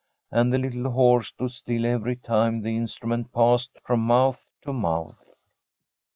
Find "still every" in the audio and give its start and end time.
1.51-2.15